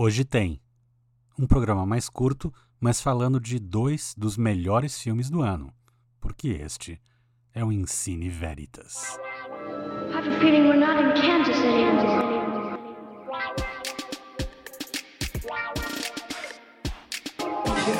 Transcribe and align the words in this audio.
Hoje 0.00 0.24
tem 0.24 0.60
um 1.36 1.44
programa 1.44 1.84
mais 1.84 2.08
curto, 2.08 2.54
mas 2.78 3.00
falando 3.00 3.40
de 3.40 3.58
dois 3.58 4.14
dos 4.16 4.36
melhores 4.36 5.00
filmes 5.00 5.28
do 5.28 5.42
ano, 5.42 5.74
porque 6.20 6.50
este 6.50 7.00
é 7.52 7.64
o 7.64 7.72
Ensine 7.72 8.30
Veritas. 8.30 9.18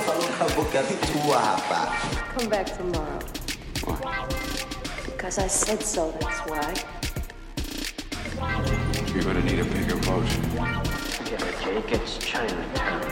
Falou 0.06 0.28
com 0.38 0.44
a 0.44 0.48
boca 0.54 0.84
tua, 1.10 1.40
rapaz. 1.40 1.90
Come 2.34 2.48
back 2.48 2.78
tomorrow. 2.78 3.18
Because 5.04 5.40
I 5.40 5.48
said 5.48 5.82
so, 5.82 6.12
that's 6.20 6.38
why. 6.46 6.74
You're 9.12 9.24
gonna 9.24 9.40
need 9.40 9.58
a 9.58 9.64
bigger 9.64 9.96
boat. 10.06 10.87
It, 11.30 11.40
Jake. 11.62 11.92
It's 11.92 12.16
Chinatown. 12.18 13.02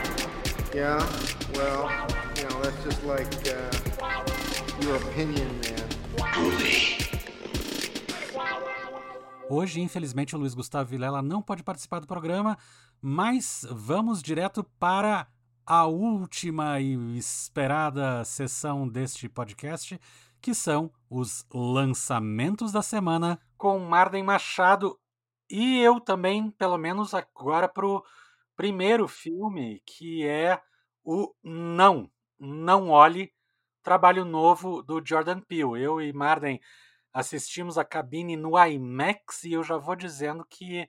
Yeah, 0.74 1.04
well, 1.54 1.90
you 2.36 2.44
know, 2.48 2.62
that's 2.62 2.82
just 2.82 3.04
like 3.04 3.28
uh, 3.46 3.70
your 4.80 4.96
opinion, 4.96 5.48
man. 5.60 5.86
Hoje, 9.50 9.80
infelizmente, 9.82 10.34
o 10.34 10.38
Luiz 10.38 10.54
Gustavo 10.54 10.88
Vilela 10.88 11.20
não 11.20 11.42
pode 11.42 11.62
participar 11.62 12.00
do 12.00 12.06
programa, 12.06 12.56
mas 13.02 13.66
vamos 13.70 14.22
direto 14.22 14.64
para 14.78 15.26
a 15.66 15.84
última 15.84 16.80
e 16.80 17.18
esperada 17.18 18.24
sessão 18.24 18.88
deste 18.88 19.28
podcast, 19.28 20.00
que 20.40 20.54
são 20.54 20.90
os 21.10 21.44
lançamentos 21.52 22.72
da 22.72 22.80
semana 22.80 23.38
com 23.58 23.78
Marden 23.78 24.22
Machado 24.22 24.98
e 25.50 25.80
eu 25.80 26.00
também, 26.00 26.50
pelo 26.50 26.78
menos 26.78 27.14
agora, 27.14 27.68
pro 27.68 28.04
primeiro 28.56 29.06
filme, 29.06 29.82
que 29.86 30.26
é 30.26 30.60
o 31.04 31.32
Não, 31.42 32.10
Não 32.38 32.90
Olhe, 32.90 33.32
trabalho 33.82 34.24
novo 34.24 34.82
do 34.82 35.00
Jordan 35.04 35.40
Peele. 35.40 35.80
Eu 35.80 36.00
e 36.00 36.12
Marden 36.12 36.60
assistimos 37.12 37.78
a 37.78 37.84
cabine 37.84 38.36
no 38.36 38.58
IMAX 38.58 39.44
e 39.44 39.52
eu 39.52 39.62
já 39.62 39.76
vou 39.76 39.94
dizendo 39.96 40.44
que 40.44 40.88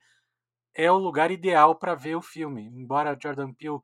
é 0.73 0.91
o 0.91 0.97
lugar 0.97 1.31
ideal 1.31 1.75
para 1.75 1.95
ver 1.95 2.15
o 2.15 2.21
filme. 2.21 2.63
Embora 2.63 3.17
Jordan 3.21 3.53
Peele 3.53 3.79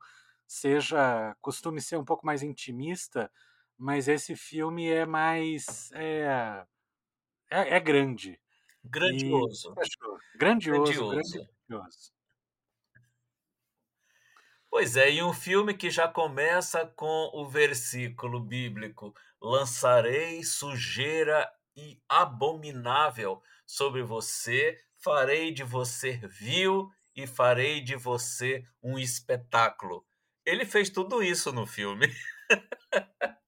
seja 0.46 1.36
costume 1.40 1.80
ser 1.80 1.96
um 1.96 2.04
pouco 2.04 2.26
mais 2.26 2.42
intimista, 2.42 3.30
mas 3.78 4.08
esse 4.08 4.36
filme 4.36 4.88
é 4.88 5.06
mais 5.06 5.90
é, 5.92 6.64
é, 7.50 7.76
é 7.76 7.80
grande. 7.80 8.40
Grandioso. 8.84 9.74
E, 10.34 10.38
grandioso, 10.38 10.92
Grandioso. 10.92 11.48
grandioso. 11.68 12.12
Pois 14.70 14.96
é, 14.96 15.08
e 15.10 15.22
um 15.22 15.32
filme 15.32 15.72
que 15.72 15.88
já 15.88 16.08
começa 16.08 16.84
com 16.84 17.30
o 17.32 17.48
versículo 17.48 18.40
bíblico: 18.40 19.14
lançarei 19.40 20.42
sujeira 20.42 21.48
e 21.76 22.00
abominável 22.08 23.40
sobre 23.64 24.02
você, 24.02 24.76
farei 24.98 25.52
de 25.52 25.62
você 25.62 26.16
vil 26.26 26.90
e 27.14 27.26
farei 27.26 27.80
de 27.80 27.94
você 27.94 28.66
um 28.82 28.98
espetáculo. 28.98 30.04
Ele 30.44 30.66
fez 30.66 30.90
tudo 30.90 31.22
isso 31.22 31.52
no 31.52 31.66
filme. 31.66 32.08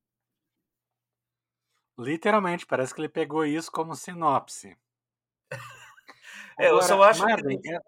Literalmente, 1.99 2.67
parece 2.67 2.95
que 2.95 3.01
ele 3.01 3.09
pegou 3.09 3.45
isso 3.45 3.73
como 3.73 3.95
sinopse. 3.95 4.77
É, 6.59 6.71
eu 6.71 6.81
só 6.81 7.03
acho 7.03 7.21
que 7.21 7.27
Marden, 7.27 7.61
é- 7.67 7.81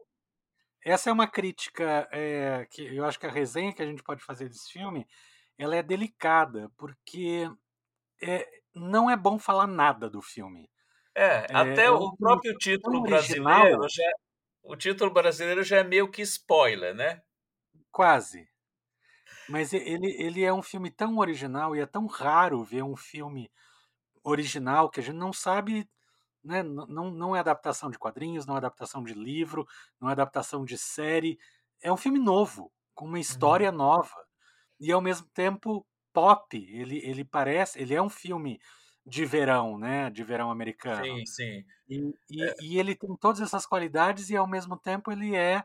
essa 0.85 1.09
é 1.09 1.13
uma 1.13 1.27
crítica 1.27 2.07
é, 2.13 2.67
que 2.71 2.83
eu 2.95 3.03
acho 3.07 3.19
que 3.19 3.27
a 3.27 3.31
resenha 3.31 3.73
que 3.73 3.81
a 3.81 3.87
gente 3.87 4.03
pode 4.03 4.23
fazer 4.23 4.47
desse 4.47 4.71
filme 4.71 5.07
ela 5.59 5.75
é 5.75 5.83
delicada, 5.83 6.71
porque 6.77 7.51
é, 8.23 8.49
não 8.75 9.11
é 9.11 9.17
bom 9.17 9.39
falar 9.39 9.67
nada 9.67 10.09
do 10.09 10.23
filme. 10.23 10.71
É, 11.15 11.47
até 11.53 11.87
é 11.87 11.91
o 11.91 12.17
próprio 12.17 12.55
título 12.57 13.01
original. 13.01 13.63
brasileiro 13.63 13.89
já, 13.91 14.11
o 14.63 14.77
título 14.77 15.11
brasileiro 15.11 15.65
já 15.65 15.79
é 15.79 15.85
meio 15.85 16.09
que 16.11 16.23
spoiler, 16.23 16.95
né? 16.95 17.21
Quase. 17.91 18.49
Mas 19.49 19.73
ele, 19.73 20.15
ele 20.23 20.45
é 20.45 20.53
um 20.53 20.63
filme 20.63 20.91
tão 20.91 21.19
original 21.19 21.75
e 21.75 21.81
é 21.81 21.87
tão 21.87 22.07
raro 22.07 22.63
ver 22.63 22.85
um 22.85 22.97
filme 22.97 23.51
original 24.23 24.89
que 24.89 25.01
a 25.01 25.03
gente 25.03 25.17
não 25.17 25.33
sabe. 25.33 25.89
Né? 26.49 26.63
Não, 26.63 27.11
não 27.11 27.37
é 27.37 27.41
adaptação 27.41 27.91
de 27.91 27.99
quadrinhos, 27.99 28.47
não 28.47 28.55
é 28.55 28.57
adaptação 28.57 29.05
de 29.05 29.13
livro, 29.13 29.67
não 30.01 30.09
é 30.09 30.13
adaptação 30.13 30.65
de 30.65 30.79
série. 30.79 31.39
É 31.83 31.93
um 31.93 31.97
filme 31.97 32.19
novo, 32.19 32.73
com 32.95 33.05
uma 33.05 33.21
história 33.21 33.71
nova. 33.71 34.17
E 34.81 34.91
ao 34.91 35.03
mesmo 35.03 35.29
tempo 35.35 35.87
pop. 36.11 36.57
Ele, 36.57 36.99
ele 37.05 37.23
parece. 37.23 37.79
Ele 37.79 37.95
é 37.95 38.01
um 38.01 38.09
filme 38.09 38.59
de 39.05 39.27
verão, 39.27 39.79
né? 39.79 40.09
De 40.09 40.25
verão 40.25 40.51
americano. 40.51 41.05
Sim, 41.05 41.27
sim. 41.27 41.65
E, 41.87 42.15
e, 42.31 42.55
e 42.63 42.79
ele 42.79 42.95
tem 42.95 43.15
todas 43.17 43.43
essas 43.43 43.67
qualidades 43.67 44.31
e 44.31 44.37
ao 44.37 44.47
mesmo 44.47 44.79
tempo 44.79 45.13
ele 45.13 45.37
é 45.37 45.63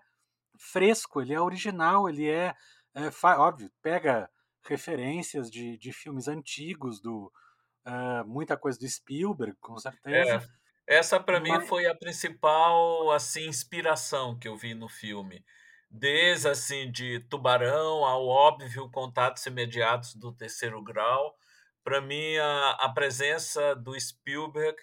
fresco, 0.59 1.21
ele 1.21 1.33
é 1.33 1.39
original, 1.41 2.09
ele 2.09 2.29
é, 2.29 2.53
é, 2.93 3.09
óbvio, 3.37 3.71
pega 3.81 4.29
referências 4.65 5.49
de, 5.49 5.77
de 5.77 5.91
filmes 5.91 6.27
antigos, 6.27 7.01
do 7.01 7.31
ah, 7.85 8.23
muita 8.25 8.55
coisa 8.55 8.79
do 8.79 8.87
Spielberg, 8.87 9.55
com 9.59 9.77
certeza. 9.77 10.35
É, 10.35 10.62
essa 10.87 11.19
para 11.19 11.39
mim 11.39 11.61
foi 11.61 11.85
a 11.85 11.95
principal 11.95 13.11
assim 13.11 13.47
inspiração 13.47 14.37
que 14.37 14.47
eu 14.47 14.57
vi 14.57 14.73
no 14.73 14.89
filme. 14.89 15.43
Desde 15.89 16.49
assim 16.49 16.91
de 16.91 17.19
Tubarão 17.29 18.03
ao 18.03 18.27
óbvio 18.27 18.89
Contatos 18.89 19.45
Imediatos 19.45 20.15
do 20.15 20.33
Terceiro 20.33 20.83
Grau, 20.83 21.37
para 21.83 22.01
mim 22.01 22.37
a, 22.37 22.71
a 22.79 22.89
presença 22.89 23.75
do 23.75 23.99
Spielberg 23.99 24.75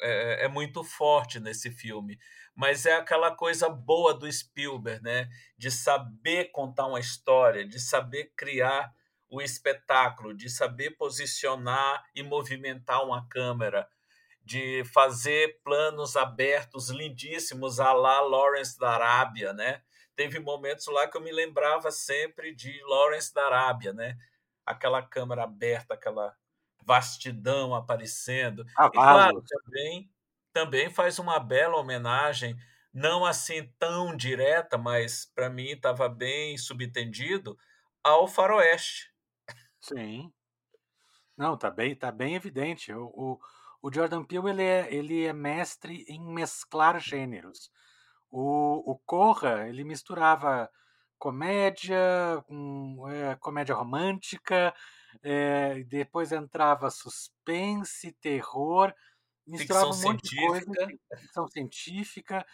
é, 0.00 0.44
é 0.44 0.48
muito 0.48 0.82
forte 0.84 1.40
nesse 1.40 1.70
filme. 1.70 2.18
Mas 2.54 2.86
é 2.86 2.94
aquela 2.94 3.30
coisa 3.30 3.68
boa 3.68 4.12
do 4.12 4.30
Spielberg, 4.30 5.02
né? 5.02 5.28
De 5.56 5.70
saber 5.70 6.46
contar 6.46 6.86
uma 6.86 6.98
história, 6.98 7.64
de 7.64 7.78
saber 7.78 8.32
criar 8.36 8.92
o 9.30 9.40
espetáculo, 9.40 10.34
de 10.34 10.48
saber 10.50 10.90
posicionar 10.92 12.04
e 12.14 12.22
movimentar 12.22 13.04
uma 13.04 13.28
câmera 13.28 13.88
de 14.48 14.82
fazer 14.86 15.60
planos 15.62 16.16
abertos 16.16 16.88
lindíssimos 16.88 17.78
à 17.78 17.92
la 17.92 18.22
Lawrence 18.22 18.78
da 18.78 18.92
Arábia, 18.92 19.52
né? 19.52 19.82
Teve 20.16 20.38
momentos 20.38 20.86
lá 20.86 21.06
que 21.06 21.18
eu 21.18 21.20
me 21.20 21.30
lembrava 21.30 21.90
sempre 21.90 22.54
de 22.54 22.82
Lawrence 22.84 23.32
da 23.34 23.44
Arábia, 23.44 23.92
né? 23.92 24.16
Aquela 24.64 25.02
câmera 25.02 25.44
aberta, 25.44 25.92
aquela 25.92 26.34
vastidão 26.82 27.74
aparecendo. 27.74 28.64
E 28.64 28.90
claro, 28.90 29.44
também, 29.46 30.10
também 30.50 30.88
faz 30.88 31.18
uma 31.18 31.38
bela 31.38 31.76
homenagem, 31.76 32.56
não 32.90 33.26
assim 33.26 33.70
tão 33.78 34.16
direta, 34.16 34.78
mas 34.78 35.30
para 35.34 35.50
mim 35.50 35.72
estava 35.72 36.08
bem 36.08 36.56
subtendido, 36.56 37.58
ao 38.02 38.26
faroeste. 38.26 39.12
Sim. 39.78 40.32
Não, 41.36 41.54
tá 41.54 41.70
bem, 41.70 41.94
tá 41.94 42.10
bem 42.10 42.34
evidente. 42.34 42.94
O, 42.94 43.12
o, 43.14 43.40
o 43.82 43.92
Jordan 43.92 44.24
Peele 44.24 44.50
ele 44.50 44.62
é, 44.62 44.94
ele 44.94 45.24
é 45.24 45.32
mestre 45.32 46.04
em 46.08 46.20
mesclar 46.20 47.00
gêneros. 47.00 47.70
O, 48.30 48.92
o 48.92 48.98
Corra 49.06 49.68
ele 49.68 49.84
misturava 49.84 50.70
comédia, 51.18 51.98
um, 52.48 53.08
é, 53.08 53.36
comédia 53.36 53.74
romântica, 53.74 54.74
é, 55.22 55.82
depois 55.84 56.32
entrava 56.32 56.90
suspense, 56.90 58.12
terror, 58.20 58.94
misturava 59.46 59.92
ficção 59.92 60.10
um 60.10 60.12
monte 60.12 60.28
científica. 60.28 60.70
de 60.70 60.76
coisa, 60.76 60.98
ficção 61.20 61.48
científica, 61.48 62.46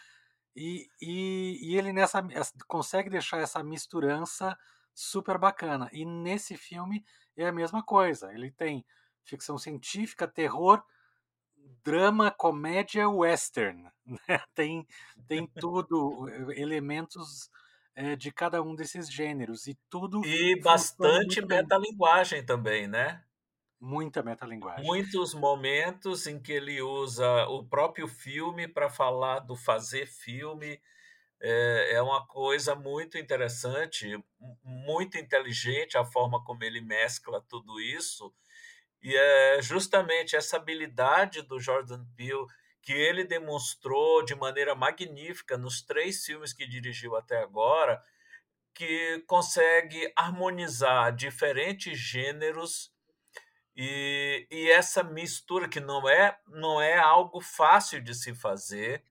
e, 0.57 0.89
e, 1.01 1.73
e 1.73 1.77
ele 1.77 1.93
nessa 1.93 2.23
consegue 2.67 3.11
deixar 3.11 3.39
essa 3.39 3.63
misturança 3.63 4.57
super 4.95 5.37
bacana. 5.37 5.91
E 5.93 6.05
nesse 6.05 6.57
filme 6.57 7.05
é 7.37 7.49
a 7.49 7.53
mesma 7.53 7.83
coisa. 7.83 8.33
Ele 8.33 8.53
tem 8.53 8.85
ficção 9.25 9.59
científica, 9.59 10.29
terror, 10.29 10.83
drama, 11.85 12.31
comédia, 12.31 13.09
western. 13.09 13.85
Né? 14.29 14.39
Tem, 14.55 14.87
tem 15.27 15.47
tudo, 15.47 16.29
elementos 16.55 17.49
é, 17.95 18.15
de 18.15 18.31
cada 18.31 18.63
um 18.63 18.75
desses 18.75 19.11
gêneros. 19.11 19.67
E 19.67 19.79
tudo. 19.89 20.23
E 20.27 20.61
bastante 20.61 21.41
metalinguagem 21.41 22.45
também, 22.45 22.87
né? 22.87 23.25
Muita 23.81 24.23
metalinguagem. 24.23 24.85
Muitos 24.85 25.33
momentos 25.33 26.27
em 26.27 26.39
que 26.39 26.53
ele 26.53 26.83
usa 26.83 27.47
o 27.47 27.65
próprio 27.65 28.07
filme 28.07 28.69
para 28.69 28.91
falar 28.91 29.39
do 29.39 29.57
fazer 29.57 30.07
filme. 30.07 30.79
É, 31.41 31.95
é 31.95 32.03
uma 32.03 32.27
coisa 32.27 32.75
muito 32.75 33.17
interessante, 33.17 34.23
muito 34.63 35.17
inteligente 35.17 35.97
a 35.97 36.05
forma 36.05 36.45
como 36.45 36.63
ele 36.63 36.83
mescla 36.83 37.41
tudo 37.41 37.81
isso 37.81 38.35
e 39.05 39.15
é 39.15 39.61
justamente 39.61 40.35
essa 40.35 40.57
habilidade 40.57 41.43
do 41.43 41.61
Jordan 41.61 42.03
Peele 42.17 42.47
que 42.81 42.93
ele 42.93 43.23
demonstrou 43.23 44.25
de 44.25 44.35
maneira 44.35 44.75
magnífica 44.75 45.59
nos 45.59 45.83
três 45.83 46.25
filmes 46.25 46.55
que 46.55 46.67
dirigiu 46.67 47.15
até 47.15 47.43
agora, 47.43 48.03
que 48.75 49.23
consegue 49.27 50.11
harmonizar 50.17 51.15
diferentes 51.15 51.99
gêneros 51.99 52.93
e, 53.77 54.47
e 54.51 54.71
essa 54.71 55.03
mistura 55.03 55.69
que 55.69 55.81
não 55.81 56.09
é 56.09 56.39
não 56.47 56.81
é 56.81 56.97
algo 56.97 57.43
fácil 57.43 58.03
de 58.03 58.15
se 58.15 58.35
fazer, 58.35 59.05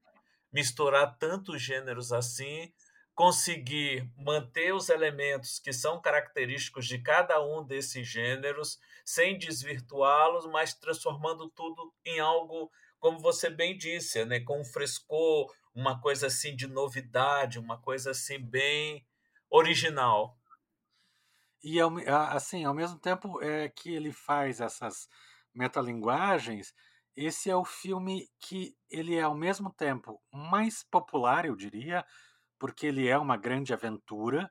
misturar 0.51 1.17
tantos 1.19 1.61
gêneros 1.61 2.11
assim, 2.11 2.73
conseguir 3.15 4.09
manter 4.17 4.73
os 4.73 4.89
elementos 4.89 5.59
que 5.59 5.71
são 5.71 6.01
característicos 6.01 6.87
de 6.87 6.97
cada 6.99 7.43
um 7.43 7.63
desses 7.63 8.07
gêneros 8.07 8.79
sem 9.05 9.37
desvirtuá-los, 9.37 10.45
mas 10.47 10.73
transformando 10.73 11.49
tudo 11.49 11.93
em 12.03 12.19
algo, 12.19 12.71
como 12.99 13.19
você 13.19 13.49
bem 13.49 13.77
disse, 13.77 14.25
né, 14.25 14.39
com 14.39 14.61
um 14.61 14.65
frescor, 14.65 15.53
uma 15.75 15.99
coisa 15.99 16.27
assim 16.27 16.55
de 16.55 16.67
novidade, 16.67 17.59
uma 17.59 17.79
coisa 17.79 18.11
assim 18.11 18.39
bem 18.39 19.05
original. 19.49 20.37
E 21.63 21.79
assim, 22.31 22.65
ao 22.65 22.73
mesmo 22.73 22.99
tempo 22.99 23.41
é, 23.41 23.69
que 23.69 23.93
ele 23.93 24.11
faz 24.11 24.59
essas 24.59 25.07
metalinguagens, 25.53 26.73
esse 27.15 27.49
é 27.49 27.55
o 27.55 27.63
filme 27.63 28.27
que 28.39 28.75
ele 28.89 29.15
é 29.15 29.21
ao 29.21 29.35
mesmo 29.35 29.71
tempo 29.71 30.19
mais 30.31 30.83
popular, 30.83 31.45
eu 31.45 31.55
diria, 31.55 32.03
porque 32.63 32.87
ele 32.87 33.09
é 33.09 33.17
uma 33.17 33.35
grande 33.35 33.73
aventura, 33.73 34.49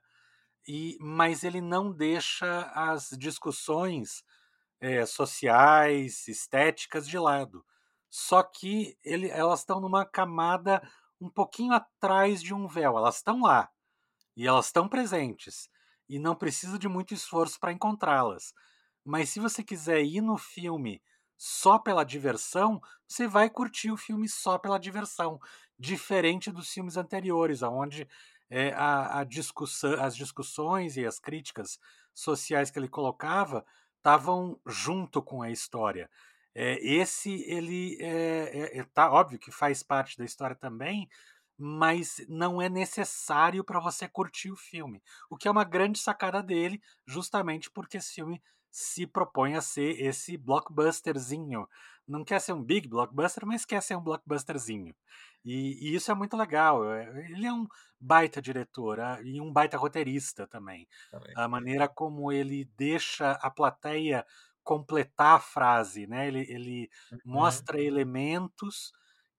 e 0.69 0.99
mas 1.01 1.45
ele 1.45 1.63
não 1.63 1.91
deixa 1.91 2.71
as 2.75 3.09
discussões 3.19 4.23
é, 4.79 5.07
sociais, 5.07 6.29
estéticas 6.29 7.09
de 7.09 7.19
lado. 7.19 7.65
Só 8.11 8.43
que 8.43 8.99
ele, 9.03 9.31
elas 9.31 9.61
estão 9.61 9.81
numa 9.81 10.05
camada 10.05 10.87
um 11.19 11.31
pouquinho 11.31 11.73
atrás 11.73 12.43
de 12.43 12.53
um 12.53 12.69
véu. 12.69 12.99
Elas 12.99 13.17
estão 13.17 13.41
lá 13.41 13.71
e 14.37 14.47
elas 14.47 14.67
estão 14.67 14.91
presentes 14.91 15.71
e 16.07 16.19
não 16.19 16.37
precisa 16.37 16.79
de 16.79 16.91
muito 16.91 17.15
esforço 17.15 17.59
para 17.59 17.73
encontrá-las. 17.73 18.53
Mas 19.03 19.31
se 19.31 19.41
você 19.41 19.65
quiser 19.65 20.03
ir 20.03 20.21
no 20.21 20.37
filme 20.37 21.03
só 21.39 21.79
pela 21.79 22.05
diversão, 22.05 22.79
você 23.09 23.27
vai 23.27 23.49
curtir 23.49 23.91
o 23.91 23.97
filme 23.97 24.29
só 24.29 24.59
pela 24.59 24.79
diversão, 24.79 25.41
diferente 25.83 26.53
dos 26.53 26.73
filmes 26.73 26.97
anteriores, 26.97 27.63
onde 27.63 28.09
é, 28.49 28.73
a, 28.75 29.21
a 29.21 29.25
discussão, 29.25 30.01
as 30.01 30.15
discussões 30.17 30.97
e 30.97 31.05
as 31.05 31.19
críticas 31.19 31.79
sociais 32.15 32.71
que 32.71 32.79
ele 32.79 32.89
colocava 32.89 33.65
estavam 33.97 34.61
junto 34.65 35.21
com 35.21 35.43
a 35.43 35.51
história. 35.51 36.09
É, 36.55 36.75
esse 36.87 37.43
ele 37.51 37.97
é, 38.01 38.79
é, 38.79 38.85
tá 38.95 39.11
óbvio 39.11 39.39
que 39.39 39.51
faz 39.51 39.83
parte 39.83 40.17
da 40.17 40.25
história 40.25 40.55
também, 40.55 41.09
mas 41.59 42.25
não 42.29 42.63
é 42.63 42.69
necessário 42.69 43.65
para 43.65 43.81
você 43.81 44.09
curtir 44.09 44.53
o 44.53 44.57
filme. 44.57 45.03
O 45.29 45.37
que 45.37 45.49
é 45.49 45.51
uma 45.51 45.65
grande 45.65 45.99
sacada 45.99 46.43
dele, 46.43 46.81
justamente 47.07 47.71
porque 47.71 47.97
esse 47.97 48.15
filme 48.15 48.41
se 48.73 49.07
propõe 49.07 49.55
a 49.55 49.61
ser 49.61 50.01
esse 50.01 50.39
blockbusterzinho. 50.39 51.69
Não 52.09 52.25
quer 52.25 52.41
ser 52.41 52.55
um 52.55 52.63
big 52.65 52.89
blockbuster, 52.89 53.47
mas 53.47 53.67
quer 53.67 53.83
ser 53.83 53.97
um 53.97 54.03
blockbusterzinho. 54.03 54.95
E, 55.45 55.91
e 55.91 55.95
isso 55.95 56.11
é 56.11 56.15
muito 56.15 56.37
legal. 56.37 56.91
É, 56.91 57.31
ele 57.31 57.47
é 57.47 57.53
um 57.53 57.69
baita 58.01 58.41
diretor 58.41 58.99
ah, 58.99 59.21
e 59.23 59.41
um 59.41 59.53
baita 59.53 59.77
roteirista 59.77 60.47
também. 60.47 60.89
também. 61.11 61.33
A 61.37 61.47
maneira 61.47 61.87
como 61.87 62.33
ele 62.33 62.65
deixa 62.77 63.33
a 63.33 63.51
plateia 63.51 64.25
completar 64.65 65.37
a 65.37 65.41
frase, 65.41 66.07
né? 66.07 66.27
Ele, 66.27 66.41
ele 66.49 66.91
uhum. 67.13 67.19
mostra 67.27 67.79
elementos 67.79 68.91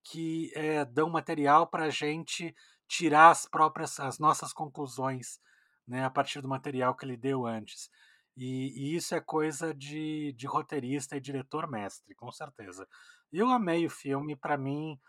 que 0.03 0.51
é, 0.53 0.85
dão 0.85 1.09
material 1.09 1.65
para 1.65 1.85
a 1.85 1.89
gente 1.89 2.53
tirar 2.87 3.31
as 3.31 3.47
próprias, 3.47 3.99
as 3.99 4.19
nossas 4.19 4.53
conclusões, 4.53 5.39
né? 5.87 6.05
A 6.05 6.09
partir 6.09 6.39
do 6.39 6.47
material 6.47 6.93
que 6.93 7.03
ele 7.03 7.17
deu 7.17 7.47
antes. 7.47 7.89
E, 8.35 8.73
e, 8.75 8.95
isso 8.95 9.13
é 9.13 9.21
coisa 9.21 9.73
de, 9.73 10.33
de 10.33 10.47
roteirista 10.47 11.15
e 11.15 11.21
diretor 11.21 11.69
mestre, 11.69 12.15
com 12.15 12.31
certeza. 12.31 12.87
Eu 13.31 13.49
amei 13.49 13.85
o 13.85 13.89
filme, 13.89 14.35
para 14.35 14.57
mim 14.57 14.99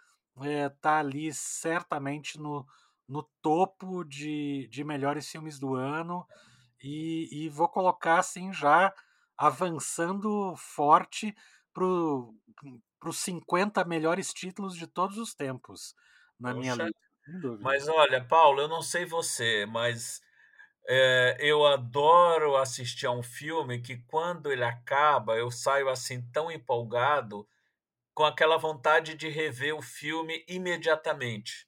é, 0.43 0.69
tá 0.69 0.99
ali 0.99 1.33
certamente 1.33 2.39
no, 2.39 2.67
no 3.09 3.23
topo 3.41 4.05
de, 4.05 4.69
de 4.69 4.85
melhores 4.85 5.29
filmes 5.29 5.59
do 5.59 5.75
ano 5.75 6.27
e, 6.83 7.29
e 7.33 7.49
vou 7.49 7.69
colocar 7.69 8.19
assim 8.19 8.53
já 8.53 8.93
avançando 9.37 10.55
forte 10.57 11.35
para 11.73 11.85
os 11.85 13.19
50 13.19 13.85
melhores 13.85 14.33
títulos 14.33 14.77
de 14.77 14.87
todos 14.87 15.19
os 15.19 15.35
tempos 15.35 15.95
na 16.39 16.53
Poxa, 16.53 16.61
minha 16.61 16.75
lista. 16.75 17.59
Mas 17.61 17.89
olha, 17.89 18.23
Paulo, 18.25 18.61
eu 18.61 18.69
não 18.69 18.83
sei 18.83 19.07
você, 19.07 19.67
mas 19.67 20.21
é, 20.87 21.37
eu 21.41 21.65
adoro 21.67 22.57
assistir 22.57 23.07
a 23.07 23.11
um 23.11 23.23
filme 23.23 23.81
que 23.81 23.99
quando 24.07 24.53
ele 24.53 24.65
acaba 24.65 25.37
eu 25.37 25.51
saio 25.51 25.89
assim 25.89 26.23
tão 26.31 26.51
empolgado 26.51 27.47
com 28.15 28.25
aquela 28.25 28.57
vontade 28.57 29.15
de 29.15 29.29
rever 29.29 29.75
o 29.75 29.83
filme 29.83 30.45
imediatamente. 30.49 31.67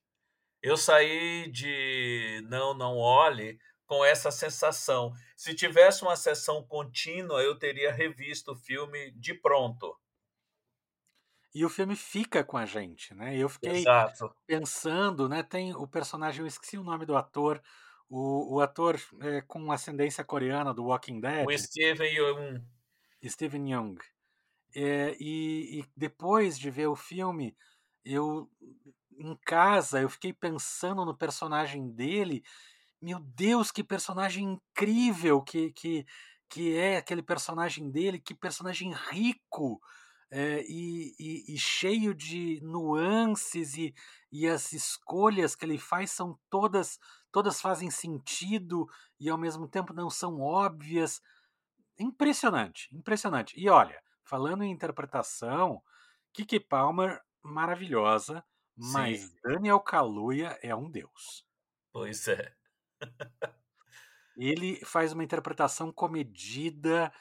Eu 0.62 0.76
saí 0.76 1.50
de 1.50 2.42
Não, 2.48 2.74
Não 2.74 2.96
Olhe 2.96 3.58
com 3.86 4.04
essa 4.04 4.30
sensação. 4.30 5.12
Se 5.36 5.54
tivesse 5.54 6.02
uma 6.02 6.16
sessão 6.16 6.62
contínua, 6.66 7.42
eu 7.42 7.58
teria 7.58 7.92
revisto 7.92 8.52
o 8.52 8.56
filme 8.56 9.12
de 9.12 9.34
pronto. 9.34 9.96
E 11.54 11.64
o 11.64 11.70
filme 11.70 11.96
fica 11.96 12.44
com 12.44 12.56
a 12.56 12.66
gente, 12.66 13.14
né? 13.14 13.36
Eu 13.36 13.48
fiquei 13.48 13.76
Exato. 13.76 14.34
pensando, 14.46 15.28
né? 15.28 15.42
Tem 15.42 15.74
o 15.74 15.86
personagem, 15.86 16.40
eu 16.40 16.46
esqueci 16.46 16.76
o 16.76 16.84
nome 16.84 17.06
do 17.06 17.16
ator, 17.16 17.62
o, 18.08 18.56
o 18.56 18.60
ator 18.60 19.00
é, 19.20 19.40
com 19.42 19.70
ascendência 19.72 20.24
coreana 20.24 20.72
do 20.72 20.84
Walking 20.84 21.20
Dead. 21.20 21.46
O 21.46 21.58
Steven 21.58 22.12
Yeun. 22.12 22.64
Steven 23.24 23.72
Young. 23.72 23.98
É, 24.74 25.16
e, 25.18 25.80
e, 25.80 25.84
depois 25.96 26.58
de 26.58 26.70
ver 26.70 26.86
o 26.86 26.96
filme, 26.96 27.56
eu 28.04 28.48
em 29.18 29.34
casa 29.44 30.00
eu 30.00 30.08
fiquei 30.08 30.32
pensando 30.32 31.04
no 31.04 31.16
personagem 31.16 31.88
dele. 31.90 32.44
Meu 33.00 33.18
Deus, 33.20 33.70
que 33.70 33.82
personagem 33.82 34.44
incrível 34.44 35.42
que, 35.42 35.72
que, 35.72 36.06
que 36.48 36.76
é 36.76 36.96
aquele 36.98 37.22
personagem 37.22 37.90
dele, 37.90 38.20
que 38.20 38.34
personagem 38.34 38.92
rico 39.10 39.80
é, 40.30 40.62
e, 40.68 41.14
e, 41.18 41.54
e, 41.54 41.58
cheio 41.58 42.14
de 42.14 42.60
nuances 42.62 43.76
e, 43.76 43.94
e 44.30 44.46
as 44.46 44.72
escolhas 44.72 45.54
que 45.54 45.64
ele 45.64 45.78
faz 45.78 46.10
são 46.10 46.38
todas 46.50 46.98
todas 47.30 47.60
fazem 47.60 47.90
sentido 47.90 48.88
e 49.20 49.28
ao 49.28 49.38
mesmo 49.38 49.68
tempo 49.68 49.92
não 49.92 50.10
são 50.10 50.40
óbvias. 50.40 51.20
Impressionante, 51.98 52.94
impressionante. 52.94 53.58
E 53.58 53.68
olha, 53.68 54.00
Falando 54.26 54.64
em 54.64 54.72
interpretação, 54.72 55.80
Kiki 56.32 56.58
Palmer, 56.58 57.22
maravilhosa, 57.44 58.44
mas 58.76 59.20
Sim. 59.20 59.36
Daniel 59.44 59.78
Kaluuya 59.78 60.58
é 60.60 60.74
um 60.74 60.90
deus. 60.90 61.46
Pois 61.92 62.26
é. 62.26 62.52
Ele 64.36 64.84
faz 64.84 65.12
uma 65.12 65.22
interpretação 65.22 65.92
comedida, 65.92 67.12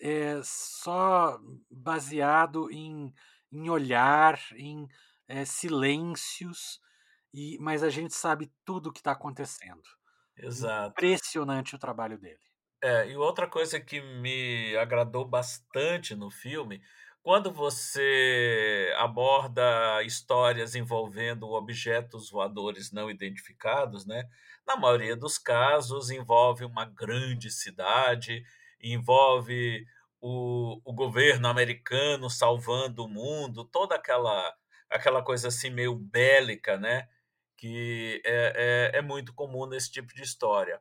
é, 0.00 0.40
só 0.42 1.38
baseado 1.70 2.68
em, 2.72 3.14
em 3.52 3.70
olhar, 3.70 4.36
em 4.56 4.88
é, 5.28 5.44
silêncios, 5.44 6.80
e, 7.32 7.58
mas 7.60 7.82
a 7.82 7.90
gente 7.90 8.14
sabe 8.14 8.52
tudo 8.64 8.88
o 8.88 8.92
que 8.92 9.00
está 9.00 9.12
acontecendo. 9.12 9.82
Exato. 10.36 10.90
Impressionante 10.90 11.74
o 11.74 11.78
trabalho 11.78 12.18
dele. 12.18 12.40
É, 12.82 13.10
e 13.10 13.16
outra 13.16 13.48
coisa 13.48 13.80
que 13.80 14.00
me 14.00 14.76
agradou 14.76 15.24
bastante 15.26 16.14
no 16.14 16.30
filme, 16.30 16.80
quando 17.22 17.52
você 17.52 18.92
aborda 18.96 20.02
histórias 20.04 20.74
envolvendo 20.74 21.48
objetos 21.50 22.30
voadores 22.30 22.92
não 22.92 23.10
identificados, 23.10 24.06
né? 24.06 24.24
Na 24.66 24.76
maioria 24.76 25.16
dos 25.16 25.38
casos 25.38 26.10
envolve 26.10 26.64
uma 26.64 26.84
grande 26.84 27.50
cidade, 27.50 28.44
envolve 28.80 29.84
o, 30.20 30.80
o 30.84 30.92
governo 30.92 31.48
americano 31.48 32.30
salvando 32.30 33.04
o 33.04 33.08
mundo, 33.08 33.64
toda 33.64 33.94
aquela 33.96 34.54
aquela 34.90 35.22
coisa 35.22 35.48
assim 35.48 35.68
meio 35.70 35.94
bélica, 35.94 36.78
né? 36.78 37.08
Que 37.58 38.22
é, 38.24 38.92
é, 38.94 38.98
é 38.98 39.02
muito 39.02 39.34
comum 39.34 39.66
nesse 39.66 39.90
tipo 39.90 40.14
de 40.14 40.22
história. 40.22 40.80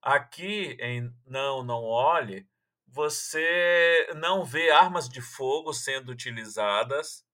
Aqui 0.00 0.76
em 0.80 1.12
Não, 1.26 1.64
Não 1.64 1.82
Olhe, 1.82 2.46
você 2.86 4.08
não 4.16 4.44
vê 4.44 4.70
armas 4.70 5.08
de 5.08 5.20
fogo 5.20 5.72
sendo 5.72 6.12
utilizadas 6.12 7.24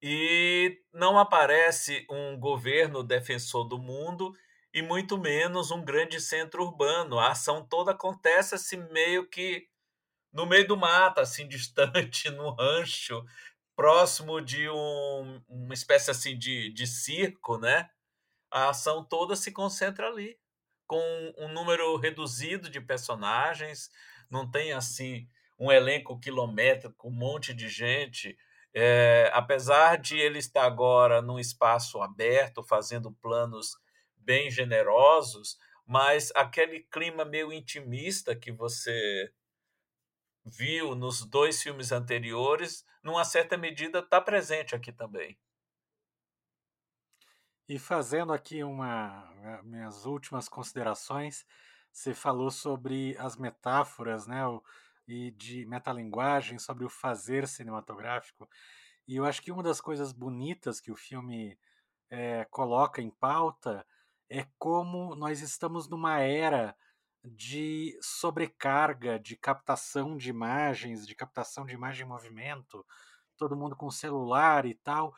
e 0.00 0.80
não 0.92 1.18
aparece 1.18 2.06
um 2.10 2.38
governo 2.38 3.02
defensor 3.02 3.64
do 3.68 3.78
mundo 3.78 4.32
e 4.72 4.82
muito 4.82 5.18
menos 5.18 5.70
um 5.70 5.84
grande 5.84 6.20
centro 6.20 6.62
urbano. 6.62 7.18
A 7.18 7.30
ação 7.30 7.66
toda 7.66 7.92
acontece 7.92 8.54
assim 8.54 8.76
meio 8.92 9.28
que 9.28 9.68
no 10.32 10.44
meio 10.44 10.66
do 10.66 10.76
mato, 10.76 11.20
assim 11.20 11.48
distante, 11.48 12.30
no 12.30 12.50
rancho, 12.50 13.24
próximo 13.76 14.40
de 14.40 14.68
um, 14.68 15.42
uma 15.46 15.74
espécie 15.74 16.10
assim 16.10 16.36
de, 16.36 16.72
de 16.72 16.86
circo, 16.86 17.58
né? 17.58 17.88
A 18.50 18.70
ação 18.70 19.04
toda 19.04 19.36
se 19.36 19.52
concentra 19.52 20.08
ali 20.08 20.38
com 20.86 21.34
um 21.36 21.48
número 21.48 21.96
reduzido 21.96 22.70
de 22.70 22.80
personagens, 22.80 23.90
não 24.30 24.50
tem 24.50 24.72
assim 24.72 25.28
um 25.58 25.70
elenco 25.70 26.18
quilométrico, 26.18 27.08
um 27.08 27.12
monte 27.12 27.52
de 27.52 27.68
gente. 27.68 28.36
É, 28.72 29.30
apesar 29.32 29.96
de 29.98 30.18
ele 30.18 30.38
estar 30.38 30.64
agora 30.64 31.22
num 31.22 31.38
espaço 31.38 32.00
aberto, 32.00 32.62
fazendo 32.62 33.12
planos 33.20 33.76
bem 34.16 34.50
generosos, 34.50 35.58
mas 35.84 36.30
aquele 36.34 36.80
clima 36.80 37.24
meio 37.24 37.52
intimista 37.52 38.36
que 38.36 38.52
você 38.52 39.30
viu 40.46 40.94
nos 40.94 41.24
dois 41.24 41.60
filmes 41.60 41.90
anteriores, 41.90 42.84
numa 43.02 43.24
certa 43.24 43.56
medida, 43.56 43.98
está 43.98 44.20
presente 44.20 44.74
aqui 44.74 44.92
também. 44.92 45.36
E 47.68 47.80
fazendo 47.80 48.32
aqui 48.32 48.62
uma 48.62 49.28
minhas 49.64 50.06
últimas 50.06 50.48
considerações, 50.48 51.44
você 51.92 52.14
falou 52.14 52.50
sobre 52.50 53.16
as 53.18 53.36
metáforas, 53.36 54.26
né, 54.26 54.42
e 55.08 55.32
de 55.32 55.66
metalinguagem, 55.66 56.58
sobre 56.58 56.84
o 56.84 56.88
fazer 56.88 57.48
cinematográfico. 57.48 58.48
E 59.08 59.16
eu 59.16 59.24
acho 59.24 59.42
que 59.42 59.50
uma 59.50 59.62
das 59.62 59.80
coisas 59.80 60.12
bonitas 60.12 60.80
que 60.80 60.92
o 60.92 60.96
filme 60.96 61.58
é, 62.08 62.44
coloca 62.46 63.02
em 63.02 63.10
pauta 63.10 63.84
é 64.30 64.46
como 64.58 65.14
nós 65.16 65.40
estamos 65.40 65.88
numa 65.88 66.20
era 66.20 66.76
de 67.26 67.98
sobrecarga, 68.00 69.18
de 69.18 69.36
captação 69.36 70.16
de 70.16 70.30
imagens, 70.30 71.06
de 71.06 71.14
captação 71.14 71.64
de 71.64 71.74
imagem 71.74 72.06
em 72.06 72.08
movimento, 72.08 72.86
todo 73.36 73.56
mundo 73.56 73.76
com 73.76 73.90
celular 73.90 74.64
e 74.64 74.74
tal. 74.74 75.14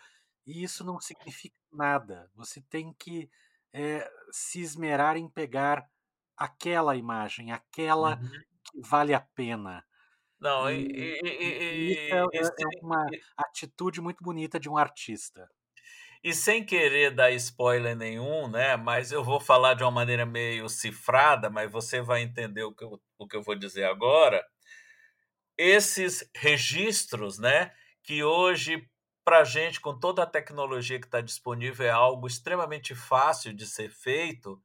E 0.46 0.62
isso 0.62 0.84
não 0.84 1.00
significa 1.00 1.56
nada. 1.72 2.30
Você 2.34 2.62
tem 2.62 2.92
que 2.94 3.30
é, 3.72 4.10
se 4.32 4.60
esmerar 4.60 5.16
em 5.16 5.28
pegar 5.28 5.88
aquela 6.36 6.96
imagem, 6.96 7.52
aquela 7.52 8.16
uhum. 8.16 8.30
que 8.64 8.80
vale 8.80 9.12
a 9.12 9.20
pena. 9.20 9.84
Não, 10.40 10.70
e, 10.70 10.86
e, 10.86 11.20
e, 11.22 11.92
isso 11.92 12.14
é, 12.14 12.62
é 12.62 12.84
uma 12.84 13.04
atitude 13.36 14.00
muito 14.00 14.22
bonita 14.22 14.58
de 14.58 14.68
um 14.68 14.76
artista. 14.76 15.50
E 16.22 16.34
sem 16.34 16.64
querer 16.64 17.14
dar 17.14 17.30
spoiler 17.32 17.96
nenhum, 17.96 18.48
né? 18.48 18.76
Mas 18.76 19.12
eu 19.12 19.22
vou 19.22 19.40
falar 19.40 19.74
de 19.74 19.82
uma 19.82 19.90
maneira 19.90 20.26
meio 20.26 20.68
cifrada, 20.68 21.48
mas 21.48 21.70
você 21.70 22.00
vai 22.00 22.22
entender 22.22 22.64
o 22.64 22.74
que 22.74 22.84
eu, 22.84 23.00
o 23.18 23.26
que 23.26 23.36
eu 23.36 23.42
vou 23.42 23.54
dizer 23.54 23.84
agora. 23.84 24.44
Esses 25.56 26.28
registros, 26.36 27.38
né? 27.38 27.72
Que 28.02 28.22
hoje 28.24 28.88
para 29.28 29.40
a 29.40 29.44
gente, 29.44 29.78
com 29.78 29.94
toda 29.98 30.22
a 30.22 30.26
tecnologia 30.26 30.98
que 30.98 31.04
está 31.06 31.20
disponível, 31.20 31.84
é 31.86 31.90
algo 31.90 32.26
extremamente 32.26 32.94
fácil 32.94 33.52
de 33.52 33.66
ser 33.66 33.90
feito. 33.90 34.58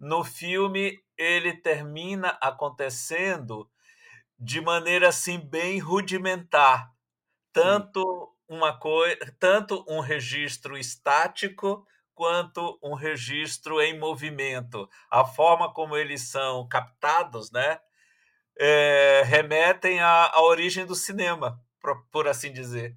No 0.00 0.24
filme, 0.24 1.00
ele 1.16 1.52
termina 1.52 2.36
acontecendo 2.40 3.70
de 4.36 4.60
maneira 4.60 5.08
assim 5.08 5.38
bem 5.38 5.78
rudimentar, 5.78 6.92
tanto 7.52 8.34
uma 8.48 8.76
coisa, 8.76 9.18
tanto 9.38 9.84
um 9.86 10.00
registro 10.00 10.78
estático 10.78 11.86
quanto 12.14 12.78
um 12.82 12.94
registro 12.94 13.80
em 13.80 13.98
movimento. 13.98 14.88
A 15.10 15.24
forma 15.24 15.72
como 15.72 15.96
eles 15.96 16.22
são 16.22 16.66
captados, 16.66 17.50
né, 17.52 17.78
é, 18.58 19.22
remetem 19.24 20.00
à, 20.00 20.32
à 20.34 20.42
origem 20.42 20.84
do 20.84 20.94
cinema, 20.94 21.62
por, 21.80 22.04
por 22.10 22.26
assim 22.26 22.52
dizer. 22.52 22.96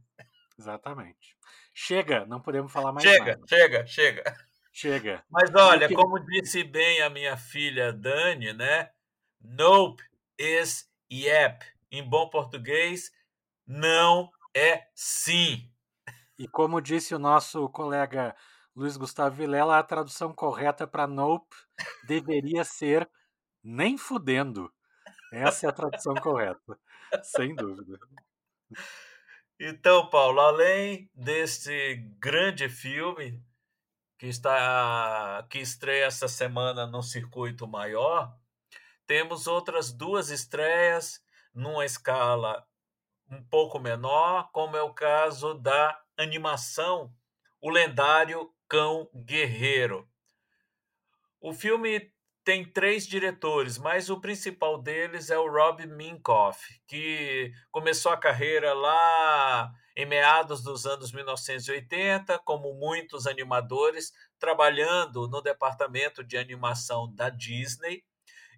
Exatamente. 0.57 1.37
Chega, 1.73 2.25
não 2.25 2.41
podemos 2.41 2.71
falar 2.71 2.91
mais 2.91 3.07
chega, 3.07 3.35
nada. 3.35 3.47
Chega, 3.47 3.85
chega, 3.85 4.37
chega. 4.71 5.23
Mas 5.29 5.53
olha, 5.53 5.87
que... 5.87 5.93
como 5.93 6.19
disse 6.19 6.63
bem 6.63 7.01
a 7.01 7.09
minha 7.09 7.37
filha 7.37 7.93
Dani, 7.93 8.53
né? 8.53 8.89
Nope 9.39 10.03
is 10.37 10.89
yep. 11.11 11.65
Em 11.91 12.03
bom 12.03 12.29
português, 12.29 13.11
não 13.67 14.31
é 14.55 14.87
sim. 14.95 15.71
E 16.37 16.47
como 16.47 16.81
disse 16.81 17.13
o 17.13 17.19
nosso 17.19 17.69
colega 17.69 18.35
Luiz 18.75 18.97
Gustavo 18.97 19.35
Vilela, 19.35 19.77
a 19.77 19.83
tradução 19.83 20.33
correta 20.33 20.87
para 20.87 21.05
nope 21.05 21.55
deveria 22.07 22.63
ser 22.63 23.09
nem 23.63 23.97
fudendo. 23.97 24.71
Essa 25.31 25.67
é 25.67 25.69
a 25.69 25.73
tradução 25.73 26.13
correta, 26.15 26.79
sem 27.23 27.55
dúvida. 27.55 27.99
Então, 29.59 30.09
Paulo, 30.09 30.39
além 30.39 31.09
deste 31.13 31.95
grande 32.19 32.67
filme 32.67 33.39
que 34.17 34.27
está 34.27 35.45
que 35.49 35.59
estreia 35.59 36.05
essa 36.05 36.27
semana 36.27 36.87
no 36.87 37.03
circuito 37.03 37.67
maior, 37.67 38.35
temos 39.05 39.47
outras 39.47 39.91
duas 39.91 40.29
estreias 40.29 41.23
numa 41.53 41.85
escala 41.85 42.65
um 43.31 43.41
pouco 43.43 43.79
menor, 43.79 44.49
como 44.51 44.75
é 44.75 44.81
o 44.81 44.93
caso 44.93 45.53
da 45.53 45.97
animação 46.17 47.11
O 47.61 47.69
Lendário 47.69 48.51
Cão 48.67 49.09
Guerreiro. 49.13 50.07
O 51.39 51.53
filme 51.53 52.11
tem 52.43 52.65
três 52.65 53.07
diretores, 53.07 53.77
mas 53.77 54.09
o 54.09 54.19
principal 54.19 54.81
deles 54.81 55.29
é 55.29 55.37
o 55.37 55.49
Rob 55.49 55.85
Minkoff, 55.85 56.81
que 56.87 57.53
começou 57.71 58.11
a 58.11 58.17
carreira 58.17 58.73
lá 58.73 59.71
em 59.95 60.05
meados 60.05 60.63
dos 60.63 60.85
anos 60.85 61.11
1980, 61.11 62.39
como 62.39 62.73
muitos 62.73 63.27
animadores, 63.27 64.11
trabalhando 64.39 65.27
no 65.27 65.41
departamento 65.41 66.23
de 66.23 66.37
animação 66.37 67.13
da 67.13 67.29
Disney. 67.29 68.03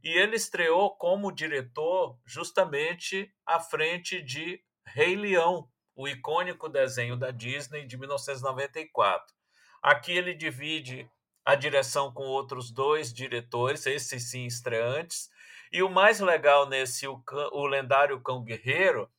E 0.03 0.10
ele 0.10 0.36
estreou 0.36 0.95
como 0.98 1.31
diretor 1.31 2.19
justamente 2.25 3.33
à 3.45 3.60
frente 3.60 4.22
de 4.22 4.62
Rei 4.86 5.15
Leão, 5.15 5.69
o 5.95 6.07
icônico 6.07 6.67
desenho 6.67 7.15
da 7.15 7.31
Disney 7.31 7.86
de 7.86 7.98
1994. 7.98 9.33
Aqui 9.81 10.12
ele 10.12 10.33
divide 10.33 11.10
a 11.45 11.55
direção 11.55 12.12
com 12.12 12.24
outros 12.24 12.72
dois 12.72 13.13
diretores, 13.13 13.86
esses 13.86 14.29
sim 14.29 14.45
estreantes. 14.45 15.29
E 15.72 15.81
o 15.81 15.89
mais 15.89 16.19
legal 16.19 16.67
nesse 16.67 17.07
O, 17.07 17.19
Cão, 17.19 17.50
o 17.53 17.65
Lendário 17.65 18.22
Cão 18.22 18.43
Guerreiro 18.43 19.10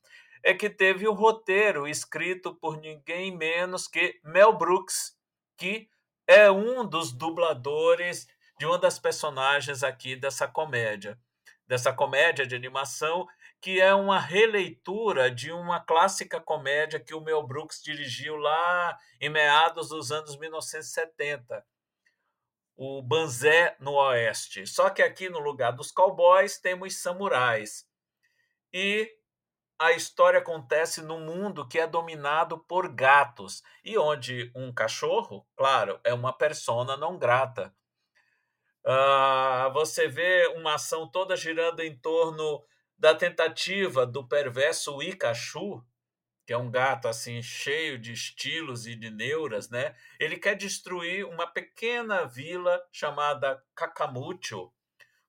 é 0.43 0.53
que 0.53 0.69
teve 0.69 1.07
o 1.07 1.13
roteiro 1.13 1.87
escrito 1.87 2.53
por 2.55 2.77
ninguém 2.77 3.35
menos 3.35 3.87
que 3.87 4.19
Mel 4.23 4.53
Brooks, 4.53 5.17
que 5.57 5.89
é 6.27 6.49
um 6.49 6.85
dos 6.85 7.11
dubladores 7.11 8.27
de 8.57 8.65
uma 8.65 8.77
das 8.77 8.99
personagens 8.99 9.83
aqui 9.83 10.15
dessa 10.15 10.47
comédia, 10.47 11.19
dessa 11.67 11.91
comédia 11.91 12.45
de 12.45 12.55
animação, 12.55 13.27
que 13.61 13.81
é 13.81 13.93
uma 13.93 14.19
releitura 14.19 15.31
de 15.31 15.51
uma 15.51 15.79
clássica 15.79 16.39
comédia 16.39 16.99
que 16.99 17.13
o 17.13 17.21
Mel 17.21 17.45
Brooks 17.45 17.81
dirigiu 17.81 18.35
lá 18.35 18.97
em 19.19 19.29
meados 19.29 19.89
dos 19.89 20.11
anos 20.11 20.37
1970 20.37 21.65
o 22.77 23.01
Banzé 23.01 23.75
no 23.79 23.93
Oeste. 23.93 24.67
Só 24.67 24.89
que 24.89 25.01
aqui 25.01 25.29
no 25.29 25.39
lugar 25.39 25.71
dos 25.71 25.91
cowboys 25.91 26.57
temos 26.57 26.97
samurais. 26.97 27.87
E 28.71 29.09
a 29.79 29.91
história 29.91 30.39
acontece 30.39 31.01
num 31.01 31.19
mundo 31.25 31.67
que 31.67 31.79
é 31.79 31.87
dominado 31.87 32.59
por 32.59 32.93
gatos 32.93 33.61
e 33.83 33.97
onde 33.97 34.51
um 34.55 34.73
cachorro, 34.73 35.45
claro, 35.55 35.99
é 36.03 36.13
uma 36.13 36.33
persona 36.33 36.97
não 36.97 37.17
grata. 37.17 37.73
Uh, 38.85 39.73
você 39.73 40.07
vê 40.07 40.45
uma 40.55 40.75
ação 40.75 41.09
toda 41.09 41.35
girando 41.35 41.79
em 41.79 41.97
torno 41.97 42.63
da 42.97 43.15
tentativa 43.15 44.05
do 44.05 44.27
perverso 44.27 45.01
Ikachu, 45.01 45.83
que 46.45 46.53
é 46.53 46.57
um 46.57 46.69
gato 46.69 47.07
assim 47.07 47.41
cheio 47.41 47.97
de 47.97 48.13
estilos 48.13 48.85
e 48.85 48.95
de 48.95 49.09
neuras, 49.09 49.71
né? 49.71 49.95
Ele 50.19 50.37
quer 50.37 50.55
destruir 50.55 51.25
uma 51.25 51.47
pequena 51.47 52.25
vila 52.25 52.79
chamada 52.91 53.59
Kakamucho, 53.73 54.71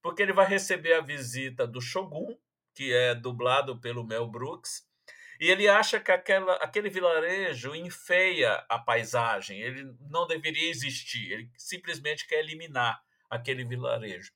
porque 0.03 0.23
ele 0.23 0.35
vai 0.35 0.47
receber 0.47 0.93
a 0.93 1.01
visita 1.01 1.67
do 1.67 1.81
Shogun, 1.81 2.37
que 2.75 2.93
é 2.93 3.15
dublado 3.15 3.81
pelo 3.81 4.05
Mel 4.05 4.27
Brooks, 4.27 4.87
e 5.41 5.51
ele 5.51 5.67
acha 5.67 5.99
que 5.99 6.13
aquela, 6.13 6.57
aquele 6.57 6.91
vilarejo 6.91 7.75
enfeia 7.75 8.65
a 8.69 8.79
paisagem, 8.79 9.61
ele 9.61 9.97
não 10.11 10.27
deveria 10.27 10.69
existir, 10.69 11.33
ele 11.33 11.51
simplesmente 11.57 12.27
quer 12.27 12.41
eliminar 12.41 13.06
aquele 13.31 13.65
vilarejo. 13.65 14.33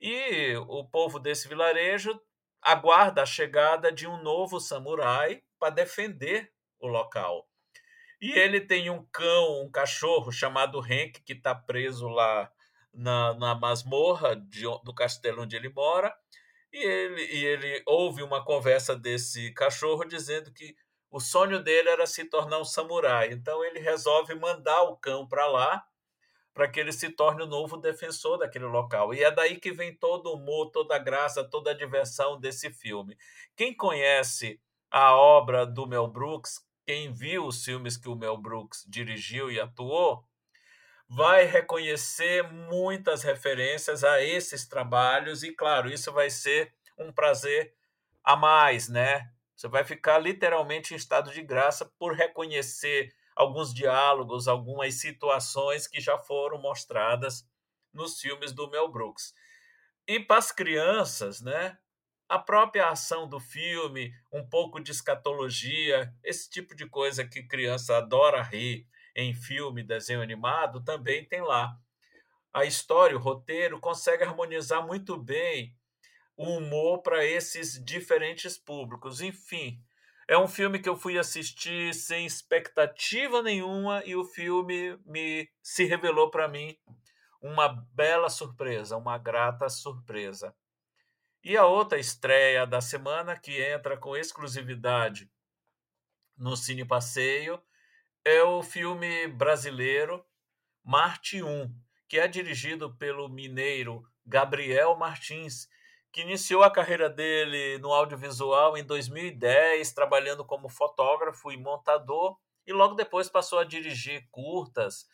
E 0.00 0.56
o 0.68 0.84
povo 0.84 1.18
desse 1.18 1.48
vilarejo 1.48 2.18
aguarda 2.62 3.22
a 3.22 3.26
chegada 3.26 3.92
de 3.92 4.06
um 4.06 4.22
novo 4.22 4.60
samurai 4.60 5.42
para 5.58 5.70
defender 5.70 6.52
o 6.78 6.86
local. 6.86 7.48
E 8.20 8.32
ele 8.32 8.60
tem 8.60 8.90
um 8.90 9.04
cão, 9.12 9.62
um 9.62 9.70
cachorro 9.70 10.30
chamado 10.30 10.84
Henk, 10.84 11.22
que 11.22 11.32
está 11.32 11.54
preso 11.54 12.08
lá 12.08 12.50
na, 12.92 13.34
na 13.34 13.54
masmorra 13.54 14.36
de, 14.36 14.62
do 14.84 14.94
castelo 14.94 15.42
onde 15.42 15.56
ele 15.56 15.70
mora. 15.70 16.14
E 16.72 16.78
ele, 16.78 17.22
e 17.24 17.44
ele 17.44 17.82
ouve 17.86 18.22
uma 18.22 18.44
conversa 18.44 18.94
desse 18.94 19.52
cachorro 19.52 20.04
dizendo 20.04 20.52
que 20.52 20.76
o 21.10 21.18
sonho 21.18 21.62
dele 21.62 21.88
era 21.88 22.06
se 22.06 22.24
tornar 22.24 22.58
um 22.58 22.64
samurai. 22.64 23.30
Então 23.32 23.64
ele 23.64 23.80
resolve 23.80 24.34
mandar 24.34 24.82
o 24.82 24.96
cão 24.96 25.26
para 25.26 25.46
lá 25.46 25.84
para 26.52 26.68
que 26.68 26.80
ele 26.80 26.92
se 26.92 27.10
torne 27.10 27.42
o 27.42 27.46
novo 27.46 27.76
defensor 27.76 28.38
daquele 28.38 28.66
local. 28.66 29.14
E 29.14 29.22
é 29.22 29.30
daí 29.30 29.58
que 29.58 29.72
vem 29.72 29.94
todo 29.94 30.26
o 30.26 30.34
humor, 30.34 30.70
toda 30.70 30.96
a 30.96 30.98
graça, 30.98 31.44
toda 31.44 31.70
a 31.70 31.76
diversão 31.76 32.38
desse 32.38 32.70
filme. 32.70 33.16
Quem 33.56 33.74
conhece 33.74 34.60
a 34.90 35.14
obra 35.14 35.64
do 35.64 35.86
Mel 35.86 36.08
Brooks, 36.08 36.60
quem 36.84 37.12
viu 37.12 37.46
os 37.46 37.64
filmes 37.64 37.96
que 37.96 38.08
o 38.08 38.16
Mel 38.16 38.36
Brooks 38.36 38.84
dirigiu 38.88 39.50
e 39.50 39.60
atuou, 39.60 40.24
vai 41.08 41.44
reconhecer 41.44 42.42
muitas 42.52 43.22
referências 43.22 44.04
a 44.04 44.22
esses 44.22 44.66
trabalhos 44.66 45.42
e 45.42 45.52
claro, 45.52 45.90
isso 45.90 46.12
vai 46.12 46.30
ser 46.30 46.72
um 46.98 47.12
prazer 47.12 47.74
a 48.22 48.36
mais, 48.36 48.88
né? 48.88 49.30
Você 49.56 49.68
vai 49.68 49.84
ficar 49.84 50.18
literalmente 50.18 50.94
em 50.94 50.96
estado 50.96 51.30
de 51.32 51.42
graça 51.42 51.90
por 51.98 52.14
reconhecer 52.14 53.12
alguns 53.40 53.72
diálogos, 53.72 54.46
algumas 54.46 54.96
situações 54.96 55.86
que 55.86 55.98
já 55.98 56.18
foram 56.18 56.60
mostradas 56.60 57.48
nos 57.90 58.20
filmes 58.20 58.52
do 58.52 58.68
Mel 58.70 58.88
Brooks. 58.88 59.32
E 60.06 60.20
para 60.20 60.36
as 60.36 60.52
crianças, 60.52 61.40
né? 61.40 61.78
A 62.28 62.38
própria 62.38 62.90
ação 62.90 63.26
do 63.26 63.40
filme, 63.40 64.12
um 64.30 64.46
pouco 64.46 64.78
de 64.78 64.92
escatologia, 64.92 66.14
esse 66.22 66.50
tipo 66.50 66.76
de 66.76 66.86
coisa 66.86 67.26
que 67.26 67.42
criança 67.42 67.96
adora 67.96 68.42
rir 68.42 68.86
em 69.16 69.34
filme, 69.34 69.82
desenho 69.82 70.20
animado, 70.20 70.84
também 70.84 71.24
tem 71.24 71.40
lá. 71.40 71.76
A 72.52 72.66
história, 72.66 73.16
o 73.16 73.20
roteiro, 73.20 73.80
consegue 73.80 74.22
harmonizar 74.22 74.86
muito 74.86 75.16
bem 75.16 75.74
o 76.36 76.58
humor 76.58 77.02
para 77.02 77.24
esses 77.24 77.82
diferentes 77.82 78.58
públicos. 78.58 79.22
Enfim, 79.22 79.82
é 80.30 80.38
um 80.38 80.46
filme 80.46 80.78
que 80.78 80.88
eu 80.88 80.94
fui 80.96 81.18
assistir 81.18 81.92
sem 81.92 82.24
expectativa 82.24 83.42
nenhuma 83.42 84.00
e 84.06 84.14
o 84.14 84.24
filme 84.24 84.96
me 85.04 85.50
se 85.60 85.82
revelou 85.82 86.30
para 86.30 86.46
mim 86.46 86.78
uma 87.42 87.66
bela 87.92 88.28
surpresa, 88.28 88.96
uma 88.96 89.18
grata 89.18 89.68
surpresa. 89.68 90.54
E 91.42 91.56
a 91.56 91.66
outra 91.66 91.98
estreia 91.98 92.64
da 92.64 92.80
semana 92.80 93.36
que 93.36 93.60
entra 93.60 93.96
com 93.96 94.16
exclusividade 94.16 95.28
no 96.38 96.56
Cine 96.56 96.84
Passeio 96.84 97.60
é 98.24 98.40
o 98.40 98.62
filme 98.62 99.26
brasileiro 99.26 100.24
Marte 100.84 101.42
1, 101.42 101.74
que 102.08 102.20
é 102.20 102.28
dirigido 102.28 102.96
pelo 102.96 103.28
mineiro 103.28 104.00
Gabriel 104.24 104.96
Martins, 104.96 105.66
que 106.12 106.22
iniciou 106.22 106.62
a 106.62 106.70
carreira 106.70 107.08
dele 107.08 107.78
no 107.78 107.92
audiovisual 107.92 108.76
em 108.76 108.84
2010, 108.84 109.92
trabalhando 109.92 110.44
como 110.44 110.68
fotógrafo 110.68 111.52
e 111.52 111.56
montador, 111.56 112.36
e 112.66 112.72
logo 112.72 112.94
depois 112.94 113.28
passou 113.28 113.58
a 113.58 113.64
dirigir 113.64 114.28
curtas 114.30 115.06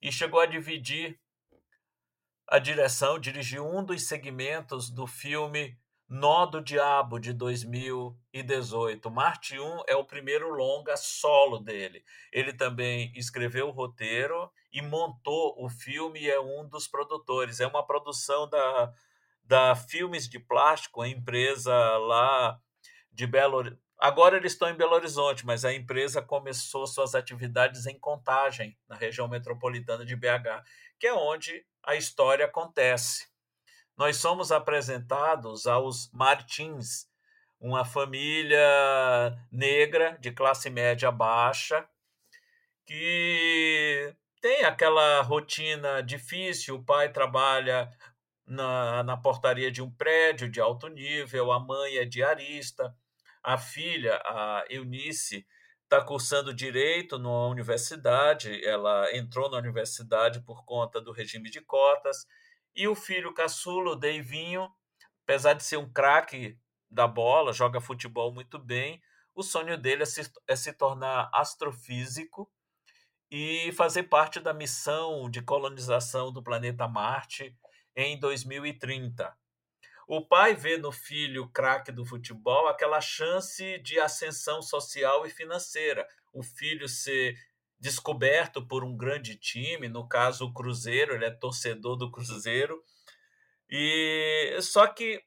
e 0.00 0.12
chegou 0.12 0.40
a 0.40 0.46
dividir 0.46 1.18
a 2.48 2.58
direção, 2.58 3.18
dirigiu 3.18 3.66
um 3.66 3.84
dos 3.84 4.06
segmentos 4.06 4.88
do 4.88 5.06
filme 5.06 5.76
Nó 6.08 6.46
do 6.46 6.62
Diabo 6.62 7.18
de 7.18 7.32
2018. 7.32 9.10
Marte 9.10 9.58
1 9.58 9.82
é 9.88 9.96
o 9.96 10.04
primeiro 10.04 10.48
longa 10.50 10.96
solo 10.96 11.58
dele. 11.58 12.04
Ele 12.32 12.52
também 12.52 13.12
escreveu 13.16 13.66
o 13.66 13.72
roteiro 13.72 14.48
e 14.72 14.80
montou 14.80 15.56
o 15.58 15.68
filme 15.68 16.20
e 16.20 16.30
é 16.30 16.38
um 16.38 16.68
dos 16.68 16.86
produtores. 16.86 17.58
É 17.58 17.66
uma 17.66 17.84
produção 17.84 18.48
da 18.48 18.92
da 19.46 19.74
Filmes 19.74 20.28
de 20.28 20.38
Plástico, 20.38 21.02
a 21.02 21.08
empresa 21.08 21.74
lá 21.98 22.58
de 23.12 23.26
Belo 23.26 23.76
Agora 23.98 24.36
eles 24.36 24.52
estão 24.52 24.68
em 24.68 24.76
Belo 24.76 24.94
Horizonte, 24.94 25.46
mas 25.46 25.64
a 25.64 25.72
empresa 25.72 26.20
começou 26.20 26.86
suas 26.86 27.14
atividades 27.14 27.86
em 27.86 27.98
Contagem, 27.98 28.76
na 28.86 28.94
região 28.94 29.26
metropolitana 29.26 30.04
de 30.04 30.14
BH, 30.14 30.62
que 30.98 31.06
é 31.06 31.14
onde 31.14 31.64
a 31.82 31.94
história 31.94 32.44
acontece. 32.44 33.26
Nós 33.96 34.18
somos 34.18 34.52
apresentados 34.52 35.66
aos 35.66 36.10
Martins, 36.12 37.08
uma 37.58 37.86
família 37.86 38.60
negra 39.50 40.18
de 40.20 40.30
classe 40.30 40.68
média 40.68 41.10
baixa 41.10 41.88
que 42.84 44.14
tem 44.42 44.64
aquela 44.64 45.22
rotina 45.22 46.02
difícil, 46.02 46.76
o 46.76 46.84
pai 46.84 47.10
trabalha 47.10 47.90
na, 48.46 49.02
na 49.02 49.16
portaria 49.16 49.70
de 49.70 49.82
um 49.82 49.90
prédio 49.90 50.48
de 50.48 50.60
alto 50.60 50.88
nível, 50.88 51.50
a 51.50 51.58
mãe 51.58 51.96
é 51.96 52.04
diarista, 52.04 52.94
a 53.42 53.58
filha, 53.58 54.20
a 54.24 54.64
Eunice, 54.70 55.46
está 55.84 56.00
cursando 56.00 56.52
direito 56.54 57.18
numa 57.18 57.46
universidade, 57.46 58.64
ela 58.64 59.14
entrou 59.16 59.50
na 59.50 59.58
universidade 59.58 60.40
por 60.40 60.64
conta 60.64 61.00
do 61.00 61.12
regime 61.12 61.50
de 61.50 61.60
cotas, 61.60 62.26
e 62.74 62.88
o 62.88 62.94
filho 62.94 63.32
caçulo, 63.34 63.92
o 63.92 63.96
Deivinho, 63.96 64.68
apesar 65.24 65.54
de 65.54 65.62
ser 65.62 65.76
um 65.76 65.90
craque 65.90 66.58
da 66.90 67.06
bola, 67.06 67.52
joga 67.52 67.80
futebol 67.80 68.32
muito 68.32 68.58
bem, 68.58 69.00
o 69.34 69.42
sonho 69.42 69.76
dele 69.76 70.02
é 70.02 70.06
se, 70.06 70.30
é 70.46 70.56
se 70.56 70.72
tornar 70.72 71.30
astrofísico 71.32 72.50
e 73.30 73.72
fazer 73.72 74.04
parte 74.04 74.40
da 74.40 74.54
missão 74.54 75.28
de 75.28 75.42
colonização 75.42 76.32
do 76.32 76.42
planeta 76.42 76.88
Marte 76.88 77.56
em 77.96 78.20
2030. 78.20 79.34
O 80.06 80.24
pai 80.24 80.54
vê 80.54 80.76
no 80.76 80.92
filho 80.92 81.48
craque 81.48 81.90
do 81.90 82.04
futebol 82.04 82.68
aquela 82.68 83.00
chance 83.00 83.78
de 83.78 83.98
ascensão 83.98 84.62
social 84.62 85.26
e 85.26 85.30
financeira. 85.30 86.06
O 86.32 86.42
filho 86.42 86.88
ser 86.88 87.36
descoberto 87.80 88.64
por 88.66 88.84
um 88.84 88.96
grande 88.96 89.36
time, 89.36 89.88
no 89.88 90.08
caso 90.08 90.46
o 90.46 90.52
Cruzeiro, 90.52 91.14
ele 91.14 91.24
é 91.24 91.30
torcedor 91.30 91.96
do 91.96 92.10
Cruzeiro. 92.10 92.80
E 93.68 94.56
só 94.62 94.86
que 94.86 95.22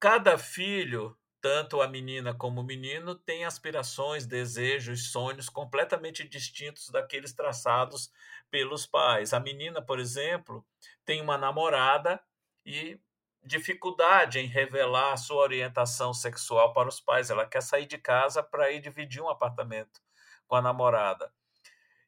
cada 0.00 0.38
filho, 0.38 1.16
tanto 1.44 1.82
a 1.82 1.86
menina 1.86 2.32
como 2.32 2.62
o 2.62 2.64
menino, 2.64 3.14
tem 3.14 3.44
aspirações, 3.44 4.24
desejos, 4.24 5.12
sonhos 5.12 5.50
completamente 5.50 6.26
distintos 6.26 6.88
daqueles 6.88 7.34
traçados 7.34 8.10
pelos 8.50 8.86
pais. 8.86 9.34
A 9.34 9.38
menina, 9.38 9.82
por 9.82 10.00
exemplo, 10.00 10.64
tem 11.04 11.20
uma 11.20 11.36
namorada 11.36 12.18
e 12.64 12.98
dificuldade 13.44 14.38
em 14.38 14.46
revelar 14.46 15.12
a 15.12 15.18
sua 15.18 15.42
orientação 15.42 16.14
sexual 16.14 16.72
para 16.72 16.88
os 16.88 16.98
pais. 16.98 17.28
Ela 17.28 17.46
quer 17.46 17.62
sair 17.62 17.84
de 17.84 17.98
casa 17.98 18.42
para 18.42 18.70
ir 18.70 18.80
dividir 18.80 19.20
um 19.20 19.28
apartamento 19.28 20.00
com 20.46 20.56
a 20.56 20.62
namorada. 20.62 21.30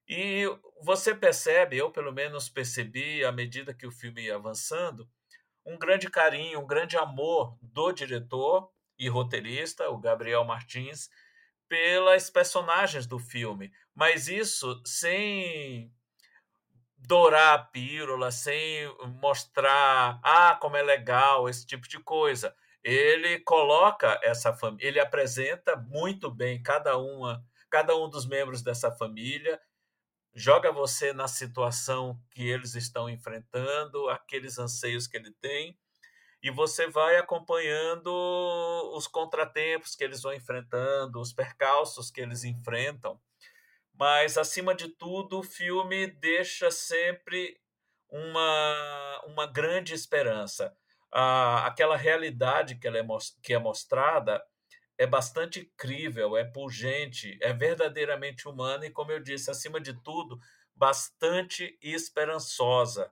E 0.09 0.45
você 0.81 1.15
percebe, 1.15 1.77
eu 1.77 1.91
pelo 1.91 2.11
menos 2.11 2.49
percebi, 2.49 3.23
à 3.23 3.31
medida 3.31 3.75
que 3.75 3.87
o 3.87 3.93
filme 3.93 4.23
ia 4.23 4.37
avançando, 4.37 5.07
um 5.63 5.77
grande 5.77 6.09
carinho, 6.09 6.59
um 6.59 6.67
grande 6.67 6.97
amor 6.97 7.59
do 7.61 7.93
diretor 7.93 8.75
e 8.99 9.09
roteirista, 9.09 9.89
o 9.91 9.99
Gabriel 9.99 10.45
Martins, 10.45 11.09
pelas 11.69 12.31
personagens 12.31 13.07
do 13.07 13.19
filme. 13.19 13.73
Mas 13.95 14.29
isso 14.29 14.81
sem 14.85 15.93
dourar 16.99 17.55
a 17.55 17.59
pílula, 17.59 18.31
sem 18.31 18.87
mostrar, 19.21 20.21
ah, 20.23 20.57
como 20.61 20.77
é 20.77 20.83
legal, 20.83 21.49
esse 21.49 21.67
tipo 21.67 21.89
de 21.89 21.99
coisa. 22.01 22.55
Ele 22.83 23.41
coloca 23.41 24.19
essa 24.23 24.53
família, 24.53 24.89
ele 24.89 25.01
apresenta 25.01 25.77
muito 25.77 26.31
bem 26.31 26.63
cada 26.63 26.97
uma, 26.97 27.45
cada 27.71 27.97
um 27.97 28.09
dos 28.09 28.27
membros 28.27 28.63
dessa 28.63 28.91
família, 28.93 29.61
joga 30.35 30.71
você 30.71 31.13
na 31.13 31.27
situação 31.27 32.21
que 32.31 32.47
eles 32.47 32.75
estão 32.75 33.09
enfrentando, 33.09 34.09
aqueles 34.09 34.59
anseios 34.59 35.07
que 35.07 35.17
ele 35.17 35.33
tem, 35.41 35.77
e 36.47 36.51
você 36.51 36.87
vai 36.87 37.17
acompanhando 37.17 38.09
os 38.95 39.09
contratempos 39.09 39.97
que 39.97 40.05
eles 40.05 40.23
vão 40.23 40.33
enfrentando, 40.33 41.21
os 41.21 41.33
percalços 41.33 42.09
que 42.09 42.21
eles 42.21 42.45
enfrentam. 42.45 43.21
Mas, 43.93 44.39
acima 44.39 44.73
de 44.73 44.91
tudo, 44.91 45.41
o 45.41 45.43
filme 45.43 46.07
deixa 46.07 46.71
sempre 46.71 47.61
uma, 48.09 49.25
uma 49.27 49.45
grande 49.45 49.93
esperança. 49.93 50.73
Ah, 51.13 51.67
aquela 51.67 51.97
realidade 51.97 52.77
que, 52.77 52.87
ela 52.87 52.99
é, 52.99 53.05
que 53.43 53.53
é 53.53 53.59
mostrada 53.59 54.41
é 54.97 55.05
bastante 55.05 55.65
crível, 55.77 56.37
é 56.37 56.45
pungente, 56.45 57.37
é 57.43 57.53
verdadeiramente 57.53 58.47
humana 58.47 58.87
e, 58.87 58.91
como 58.91 59.11
eu 59.11 59.19
disse, 59.19 59.51
acima 59.51 59.81
de 59.81 60.01
tudo, 60.01 60.39
bastante 60.77 61.77
esperançosa. 61.83 63.11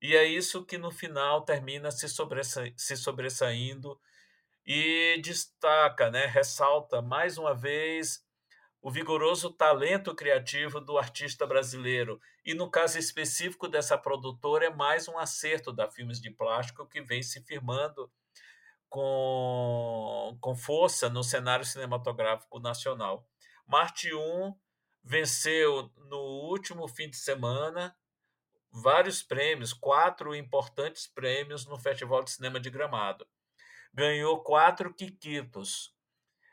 E 0.00 0.14
é 0.14 0.24
isso 0.24 0.64
que 0.64 0.76
no 0.76 0.90
final 0.90 1.42
termina 1.42 1.90
se, 1.90 2.08
sobressa 2.08 2.64
se 2.76 2.96
sobressaindo 2.96 3.98
e 4.66 5.20
destaca, 5.22 6.10
né, 6.10 6.26
ressalta 6.26 7.00
mais 7.00 7.38
uma 7.38 7.54
vez 7.54 8.24
o 8.82 8.90
vigoroso 8.90 9.50
talento 9.50 10.14
criativo 10.14 10.80
do 10.80 10.98
artista 10.98 11.46
brasileiro. 11.46 12.20
E 12.44 12.54
no 12.54 12.70
caso 12.70 12.98
específico 12.98 13.66
dessa 13.66 13.98
produtora, 13.98 14.66
é 14.66 14.70
mais 14.70 15.08
um 15.08 15.18
acerto 15.18 15.72
da 15.72 15.90
Filmes 15.90 16.20
de 16.20 16.30
Plástico 16.30 16.86
que 16.86 17.00
vem 17.00 17.22
se 17.22 17.42
firmando 17.42 18.10
com, 18.88 20.38
com 20.40 20.54
força 20.54 21.08
no 21.08 21.24
cenário 21.24 21.64
cinematográfico 21.64 22.60
nacional. 22.60 23.26
Marte 23.66 24.14
1 24.14 24.54
venceu 25.02 25.90
no 26.08 26.48
último 26.48 26.86
fim 26.86 27.10
de 27.10 27.16
semana 27.16 27.96
vários 28.82 29.22
prêmios, 29.22 29.72
quatro 29.72 30.34
importantes 30.34 31.06
prêmios 31.06 31.66
no 31.66 31.78
Festival 31.78 32.22
de 32.22 32.30
Cinema 32.30 32.60
de 32.60 32.70
Gramado. 32.70 33.26
Ganhou 33.92 34.42
quatro 34.42 34.92
Kikitos. 34.92 35.94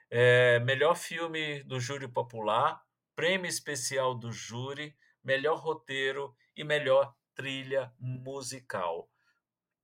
É, 0.10 0.60
melhor 0.60 0.96
filme 0.96 1.64
do 1.64 1.80
júri 1.80 2.08
popular, 2.08 2.82
prêmio 3.16 3.48
especial 3.48 4.14
do 4.14 4.32
júri, 4.32 4.96
melhor 5.24 5.58
roteiro 5.58 6.36
e 6.56 6.64
melhor 6.64 7.16
trilha 7.36 7.92
musical 8.00 9.10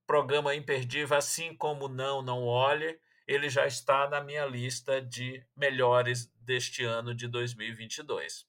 programa 0.10 0.56
imperdível, 0.56 1.16
assim 1.16 1.56
como 1.56 1.88
Não, 1.88 2.24
Não 2.24 2.44
Olhe, 2.44 3.00
ele 3.28 3.48
já 3.48 3.68
está 3.68 4.10
na 4.10 4.20
minha 4.20 4.44
lista 4.44 5.00
de 5.00 5.46
melhores 5.56 6.34
deste 6.42 6.84
ano 6.84 7.14
de 7.14 7.28
2022. 7.28 8.48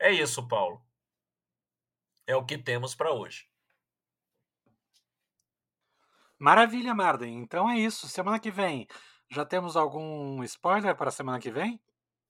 É 0.00 0.10
isso, 0.10 0.48
Paulo. 0.48 0.82
É 2.26 2.36
o 2.36 2.44
que 2.44 2.56
temos 2.56 2.94
para 2.94 3.12
hoje. 3.12 3.48
Maravilha, 6.38 6.94
Marden. 6.94 7.38
Então 7.38 7.70
é 7.70 7.78
isso. 7.78 8.08
Semana 8.08 8.38
que 8.40 8.50
vem, 8.50 8.88
já 9.30 9.44
temos 9.44 9.76
algum 9.76 10.42
spoiler 10.42 10.96
para 10.96 11.08
a 11.08 11.12
semana 11.12 11.38
que 11.38 11.50
vem? 11.50 11.80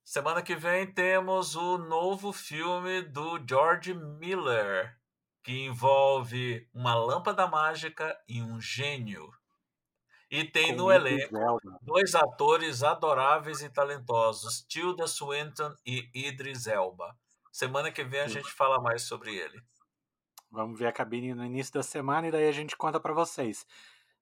Semana 0.03 0.41
que 0.41 0.55
vem 0.55 0.85
temos 0.93 1.55
o 1.55 1.77
novo 1.77 2.31
filme 2.31 3.01
do 3.01 3.39
George 3.47 3.93
Miller, 3.93 4.95
que 5.41 5.65
envolve 5.65 6.69
uma 6.73 6.93
lâmpada 6.93 7.47
mágica 7.47 8.15
e 8.27 8.41
um 8.41 8.59
gênio. 8.59 9.31
E 10.29 10.43
tem 10.43 10.75
Com 10.75 10.83
no 10.83 10.91
elenco 10.91 11.59
dois 11.81 12.15
atores 12.15 12.83
adoráveis 12.83 13.61
e 13.61 13.69
talentosos, 13.69 14.61
Tilda 14.67 15.07
Swinton 15.07 15.73
e 15.85 16.09
Idris 16.13 16.67
Elba. 16.67 17.17
Semana 17.51 17.91
que 17.91 18.03
vem 18.03 18.19
a 18.21 18.27
gente 18.27 18.51
fala 18.51 18.81
mais 18.81 19.03
sobre 19.03 19.35
ele. 19.35 19.61
Vamos 20.53 20.77
ver 20.77 20.85
a 20.85 20.91
cabine 20.91 21.33
no 21.33 21.43
início 21.43 21.73
da 21.73 21.81
semana 21.81 22.27
e 22.27 22.31
daí 22.31 22.47
a 22.47 22.51
gente 22.51 22.77
conta 22.77 22.99
para 22.99 23.11
vocês. 23.11 23.65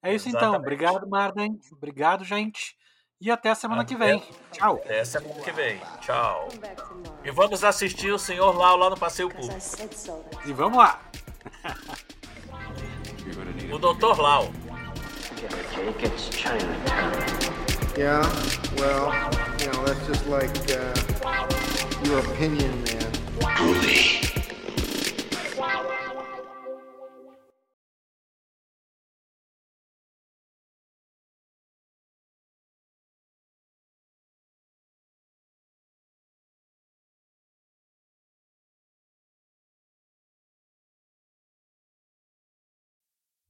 É 0.01 0.15
isso 0.15 0.29
então. 0.29 0.39
Exatamente. 0.39 0.73
então. 0.73 0.89
Obrigado, 0.95 1.09
Marden. 1.09 1.59
Obrigado, 1.73 2.23
gente. 2.23 2.77
E 3.19 3.29
até 3.29 3.49
a 3.49 3.55
semana 3.55 3.81
até, 3.81 3.93
que 3.93 3.99
vem. 3.99 4.23
Tchau. 4.53 4.75
Até 4.77 5.01
a 5.01 5.05
semana 5.05 5.41
que 5.41 5.51
vem. 5.51 5.81
Tchau. 5.99 6.47
E 7.25 7.31
vamos 7.31 7.65
assistir 7.65 8.11
o 8.11 8.17
Senhor 8.17 8.57
Lau 8.57 8.77
lá 8.77 8.89
no 8.89 8.97
Passeio 8.97 9.29
Público. 9.29 9.53
E 10.45 10.53
vamos 10.53 10.77
lá. 10.77 11.01
o 13.71 13.77
Dr. 13.77 14.19
Lau. 14.19 14.49
Yeah, 17.97 18.21
well, 18.77 19.11
you 19.59 19.67
know, 19.67 19.83
that's 19.83 20.07
just 20.07 20.25
like 20.27 20.49
uh, 20.71 20.93
your 22.05 22.19
opinion, 22.19 22.71
man. 22.85 23.11
Groovy. 23.57 24.30